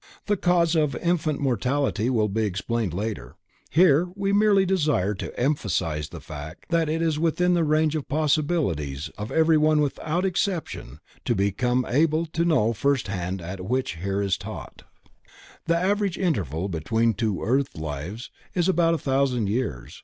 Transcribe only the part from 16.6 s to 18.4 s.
between two earth lives